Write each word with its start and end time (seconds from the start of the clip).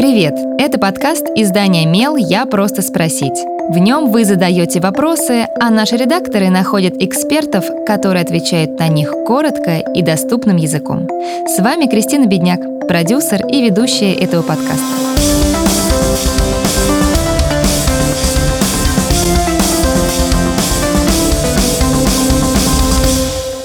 Привет! 0.00 0.32
Это 0.58 0.78
подкаст 0.78 1.26
издания 1.36 1.84
«Мел. 1.84 2.16
Я 2.16 2.46
просто 2.46 2.80
спросить». 2.80 3.38
В 3.68 3.76
нем 3.76 4.10
вы 4.10 4.24
задаете 4.24 4.80
вопросы, 4.80 5.46
а 5.60 5.68
наши 5.68 5.98
редакторы 5.98 6.48
находят 6.48 6.94
экспертов, 6.96 7.66
которые 7.86 8.22
отвечают 8.22 8.78
на 8.78 8.88
них 8.88 9.12
коротко 9.26 9.76
и 9.76 10.00
доступным 10.00 10.56
языком. 10.56 11.06
С 11.46 11.58
вами 11.58 11.84
Кристина 11.84 12.24
Бедняк, 12.24 12.88
продюсер 12.88 13.46
и 13.46 13.60
ведущая 13.60 14.14
этого 14.14 14.40
подкаста. 14.40 14.80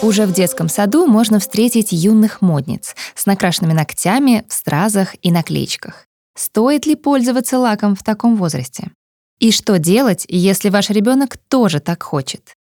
Уже 0.02 0.25
в 0.25 0.33
детском 0.33 0.67
саду 0.67 1.07
можно 1.07 1.39
встретить 1.39 1.93
юных 1.93 2.41
модниц 2.41 2.93
с 3.15 3.25
накрашенными 3.25 3.71
ногтями 3.71 4.43
в 4.49 4.54
стразах 4.54 5.15
и 5.21 5.31
наклеечках. 5.31 6.07
Стоит 6.36 6.86
ли 6.86 6.95
пользоваться 6.95 7.57
лаком 7.57 7.96
в 7.96 8.04
таком 8.04 8.36
возрасте? 8.36 8.91
И 9.39 9.51
что 9.51 9.79
делать, 9.79 10.25
если 10.28 10.69
ваш 10.69 10.89
ребенок 10.89 11.37
тоже 11.37 11.79
так 11.79 12.04
хочет? 12.04 12.54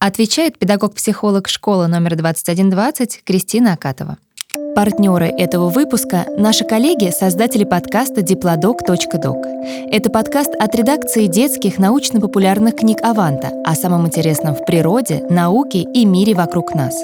Отвечает 0.00 0.58
педагог-психолог 0.58 1.48
школы 1.48 1.86
номер 1.86 2.16
2120 2.16 3.22
Кристина 3.24 3.74
Акатова. 3.74 4.18
Партнеры 4.74 5.26
этого 5.26 5.68
выпуска— 5.68 6.26
наши 6.36 6.64
коллеги, 6.64 7.10
создатели 7.10 7.64
подкаста 7.64 8.22
diplodok.doc. 8.22 9.90
Это 9.90 10.10
подкаст 10.10 10.54
от 10.58 10.74
редакции 10.74 11.26
детских 11.26 11.78
научно-популярных 11.78 12.76
книг 12.76 12.98
«Аванта» 13.02 13.52
о 13.64 13.74
самом 13.74 14.06
интересном 14.06 14.54
в 14.54 14.64
природе, 14.64 15.24
науке 15.30 15.82
и 15.82 16.04
мире 16.04 16.34
вокруг 16.34 16.74
нас. 16.74 16.94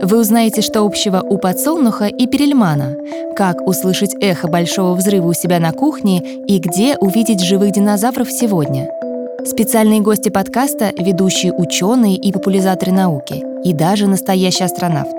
Вы 0.00 0.20
узнаете, 0.20 0.62
что 0.62 0.82
общего 0.82 1.20
у 1.28 1.38
подсолнуха 1.38 2.06
и 2.06 2.26
перельмана, 2.28 2.96
как 3.34 3.66
услышать 3.66 4.14
эхо 4.20 4.46
большого 4.46 4.94
взрыва 4.94 5.28
у 5.28 5.32
себя 5.32 5.58
на 5.58 5.72
кухне 5.72 6.22
и 6.46 6.58
где 6.58 6.96
увидеть 6.96 7.42
живых 7.42 7.72
динозавров 7.72 8.30
сегодня. 8.30 8.88
Специальные 9.44 10.00
гости 10.00 10.28
подкаста— 10.28 10.92
ведущие 10.96 11.52
ученые 11.52 12.16
и 12.16 12.32
популяризаторы 12.32 12.92
науки, 12.92 13.42
и 13.64 13.72
даже 13.72 14.06
настоящий 14.06 14.64
астронавт. 14.64 15.16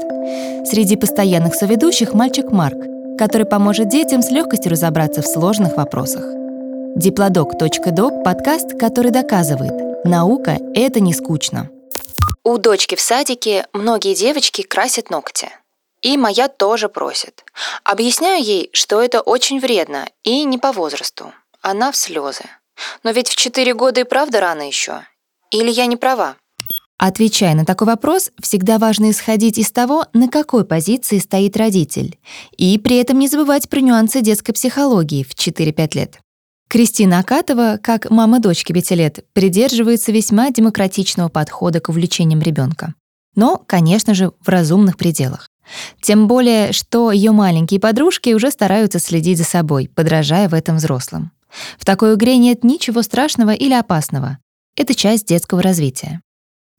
Среди 0.65 0.95
постоянных 0.95 1.55
соведущих 1.55 2.13
мальчик 2.13 2.51
Марк, 2.51 2.77
который 3.17 3.45
поможет 3.45 3.89
детям 3.89 4.21
с 4.21 4.31
легкостью 4.31 4.71
разобраться 4.71 5.21
в 5.21 5.27
сложных 5.27 5.75
вопросах. 5.75 6.23
Диплодок.док— 6.95 8.23
подкаст, 8.25 8.77
который 8.79 9.11
доказывает, 9.11 10.05
наука— 10.05 10.57
это 10.73 11.01
не 11.01 11.13
скучно. 11.13 11.69
У 12.43 12.57
дочки 12.57 12.95
в 12.95 13.01
садике 13.01 13.67
многие 13.73 14.15
девочки 14.15 14.61
красят 14.61 15.09
ногти. 15.09 15.49
И 16.01 16.17
моя 16.17 16.47
тоже 16.47 16.87
просит. 16.87 17.43
Объясняю 17.83 18.43
ей, 18.43 18.69
что 18.73 19.01
это 19.01 19.21
очень 19.21 19.59
вредно 19.59 20.09
и 20.23 20.45
не 20.45 20.57
по 20.57 20.71
возрасту. 20.71 21.33
Она 21.61 21.91
в 21.91 21.97
слезы. 21.97 22.45
Но 23.03 23.11
ведь 23.11 23.27
в 23.27 23.35
4 23.35 23.73
года 23.73 24.01
и 24.01 24.05
правда 24.05 24.39
рано 24.39 24.65
еще. 24.65 25.05
Или 25.51 25.69
я 25.69 25.87
не 25.87 25.97
права? 25.97 26.37
Отвечая 26.97 27.55
на 27.55 27.65
такой 27.65 27.87
вопрос, 27.87 28.29
всегда 28.41 28.77
важно 28.77 29.11
исходить 29.11 29.57
из 29.57 29.71
того, 29.71 30.05
на 30.13 30.27
какой 30.27 30.65
позиции 30.65 31.19
стоит 31.19 31.55
родитель, 31.55 32.19
и 32.57 32.77
при 32.77 32.97
этом 32.97 33.19
не 33.19 33.29
забывать 33.29 33.69
про 33.69 33.79
нюансы 33.79 34.19
детской 34.19 34.51
психологии 34.51 35.23
в 35.23 35.33
4-5 35.33 35.95
лет. 35.95 36.19
Кристина 36.69 37.17
Акатова, 37.17 37.79
как 37.81 38.11
мама 38.11 38.39
дочки 38.39 38.73
5 38.73 38.91
лет, 38.91 39.25
придерживается 39.33 40.11
весьма 40.11 40.51
демократичного 40.51 41.27
подхода 41.27 41.79
к 41.79 41.89
увлечениям 41.89 42.41
ребенка. 42.41 42.93
Но, 43.35 43.57
конечно 43.65 44.13
же, 44.13 44.33
в 44.39 44.47
разумных 44.49 44.95
пределах. 44.95 45.49
Тем 45.99 46.27
более, 46.27 46.71
что 46.71 47.11
ее 47.11 47.31
маленькие 47.31 47.79
подружки 47.79 48.33
уже 48.33 48.51
стараются 48.51 48.99
следить 48.99 49.39
за 49.39 49.45
собой, 49.45 49.89
подражая 49.95 50.47
в 50.47 50.53
этом 50.53 50.75
взрослым. 50.75 51.31
В 51.79 51.85
такой 51.85 52.13
игре 52.13 52.37
нет 52.37 52.63
ничего 52.63 53.01
страшного 53.01 53.51
или 53.51 53.73
опасного. 53.73 54.37
Это 54.75 54.93
часть 54.93 55.25
детского 55.25 55.63
развития. 55.63 56.21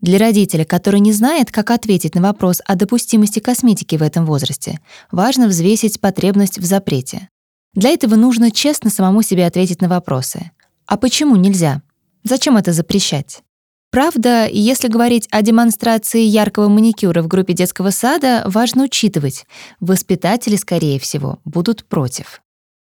Для 0.01 0.19
родителя, 0.19 0.65
который 0.65 1.01
не 1.01 1.13
знает, 1.13 1.51
как 1.51 1.73
ответить 1.73 2.15
на 2.15 2.23
вопрос 2.23 2.63
о 2.65 2.77
допустимости 2.77 3.41
косметики 3.41 3.97
в 3.97 4.03
этом 4.03 4.25
возрасте, 4.25 4.79
важно 5.11 5.49
взвесить 5.49 6.01
потребность 6.01 6.59
в 6.61 6.65
запрете. 6.65 7.29
Для 7.75 7.91
этого 7.91 8.17
нужно 8.17 8.51
честно 8.51 8.91
самому 8.91 9.23
себе 9.23 9.47
ответить 9.47 9.81
на 9.81 9.89
вопросы. 9.89 10.51
А 10.87 10.97
почему 10.97 11.37
нельзя? 11.37 11.83
Зачем 12.25 12.57
это 12.57 12.73
запрещать? 12.73 13.43
Правда, 13.91 14.47
если 14.47 14.89
говорить 14.89 15.27
о 15.33 15.43
демонстрации 15.43 16.23
яркого 16.23 16.69
маникюра 16.69 17.23
в 17.23 17.29
группе 17.29 17.55
детского 17.55 17.91
сада, 17.91 18.43
важно 18.47 18.85
учитывать, 18.85 19.47
воспитатели, 19.81 20.55
скорее 20.57 21.01
всего, 21.01 21.41
будут 21.45 21.85
против. 21.85 22.41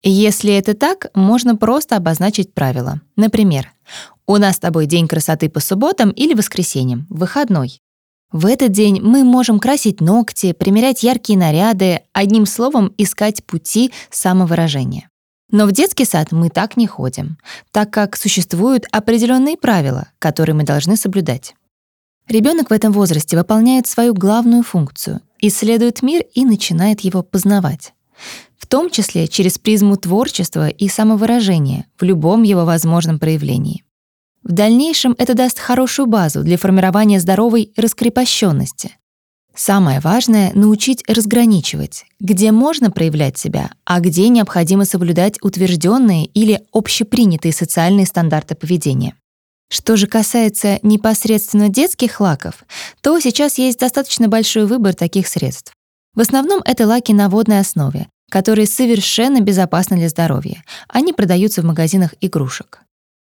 Если 0.03 0.53
это 0.53 0.73
так, 0.73 1.07
можно 1.13 1.55
просто 1.55 1.95
обозначить 1.95 2.53
правила. 2.53 2.99
Например, 3.15 3.71
у 4.25 4.37
нас 4.37 4.55
с 4.55 4.59
тобой 4.59 4.85
день 4.85 5.07
красоты 5.07 5.49
по 5.49 5.59
субботам 5.59 6.09
или 6.11 6.33
воскресеньям, 6.33 7.07
выходной. 7.09 7.81
В 8.31 8.45
этот 8.45 8.71
день 8.71 9.01
мы 9.01 9.23
можем 9.23 9.59
красить 9.59 9.99
ногти, 10.01 10.53
примерять 10.53 11.03
яркие 11.03 11.37
наряды, 11.37 12.01
одним 12.13 12.45
словом, 12.45 12.93
искать 12.97 13.43
пути 13.43 13.91
самовыражения. 14.09 15.09
Но 15.51 15.65
в 15.65 15.73
детский 15.73 16.05
сад 16.05 16.31
мы 16.31 16.49
так 16.49 16.77
не 16.77 16.87
ходим, 16.87 17.37
так 17.71 17.91
как 17.91 18.15
существуют 18.15 18.85
определенные 18.91 19.57
правила, 19.57 20.07
которые 20.19 20.55
мы 20.55 20.63
должны 20.63 20.95
соблюдать. 20.95 21.55
Ребенок 22.29 22.69
в 22.69 22.73
этом 22.73 22.93
возрасте 22.93 23.37
выполняет 23.37 23.87
свою 23.87 24.13
главную 24.13 24.63
функцию, 24.63 25.19
исследует 25.41 26.01
мир 26.01 26.23
и 26.33 26.45
начинает 26.45 27.01
его 27.01 27.23
познавать 27.23 27.93
в 28.57 28.67
том 28.67 28.89
числе 28.89 29.27
через 29.27 29.57
призму 29.57 29.97
творчества 29.97 30.69
и 30.69 30.87
самовыражения 30.87 31.87
в 31.99 32.03
любом 32.03 32.43
его 32.43 32.63
возможном 32.63 33.19
проявлении. 33.19 33.83
В 34.43 34.53
дальнейшем 34.53 35.15
это 35.17 35.35
даст 35.35 35.59
хорошую 35.59 36.07
базу 36.07 36.43
для 36.43 36.57
формирования 36.57 37.19
здоровой 37.19 37.71
раскрепощенности. 37.77 38.97
Самое 39.53 39.99
важное— 39.99 40.51
научить 40.55 41.03
разграничивать, 41.07 42.05
где 42.19 42.51
можно 42.51 42.89
проявлять 42.89 43.37
себя, 43.37 43.71
а 43.85 43.99
где 43.99 44.29
необходимо 44.29 44.85
соблюдать 44.85 45.35
утвержденные 45.41 46.25
или 46.25 46.61
общепринятые 46.71 47.51
социальные 47.51 48.05
стандарты 48.05 48.55
поведения. 48.55 49.15
Что 49.69 49.95
же 49.95 50.07
касается 50.07 50.79
непосредственно 50.81 51.69
детских 51.69 52.19
лаков, 52.19 52.65
то 53.01 53.19
сейчас 53.19 53.57
есть 53.57 53.79
достаточно 53.79 54.27
большой 54.27 54.65
выбор 54.65 54.93
таких 54.95 55.27
средств. 55.27 55.73
В 56.13 56.21
основном 56.21 56.61
это 56.65 56.87
лаки 56.87 57.13
на 57.13 57.29
водной 57.29 57.59
основе, 57.59 58.07
которые 58.29 58.67
совершенно 58.67 59.41
безопасны 59.41 59.97
для 59.97 60.09
здоровья. 60.09 60.63
Они 60.87 61.13
продаются 61.13 61.61
в 61.61 61.65
магазинах 61.65 62.15
игрушек. 62.21 62.81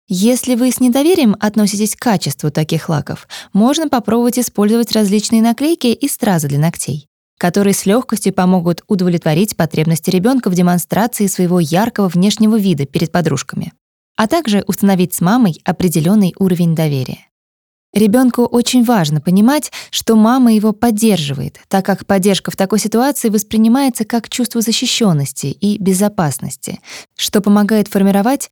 Если 0.10 0.56
вы 0.56 0.72
с 0.72 0.80
недоверием 0.80 1.36
относитесь 1.38 1.94
к 1.94 2.00
качеству 2.00 2.50
таких 2.50 2.88
лаков, 2.88 3.28
можно 3.52 3.90
попробовать 3.90 4.40
использовать 4.40 4.94
различные 4.94 5.42
наклейки 5.42 5.88
и 5.88 6.08
стразы 6.08 6.48
для 6.48 6.60
ногтей, 6.60 7.10
которые 7.38 7.74
с 7.74 7.86
легкостью 7.86 8.34
помогут 8.34 8.84
удовлетворить 8.88 9.58
потребности 9.58 10.10
ребенка 10.10 10.50
в 10.50 10.56
демонстрации 10.56 11.28
своего 11.28 11.60
яркого 11.60 12.08
внешнего 12.08 12.58
вида 12.58 12.86
перед 12.86 13.12
подружками, 13.12 13.74
а 14.16 14.28
также 14.28 14.64
установить 14.66 15.14
с 15.14 15.20
мамой 15.20 15.60
определенный 15.66 16.34
уровень 16.40 16.74
доверия. 16.74 17.28
Ребенку 17.94 18.44
очень 18.44 18.86
важно 18.86 19.20
понимать, 19.20 19.74
что 19.92 20.16
мама 20.16 20.54
его 20.54 20.72
поддерживает, 20.72 21.60
так 21.68 21.86
как 21.86 22.06
поддержка 22.06 22.50
в 22.50 22.56
такой 22.56 22.80
ситуации 22.80 23.28
воспринимается 23.28 24.06
как 24.06 24.30
чувство 24.30 24.62
защищенности 24.62 25.48
и 25.48 25.78
безопасности, 25.78 26.80
что 27.18 27.42
помогает 27.42 27.90
формировать 27.90 28.52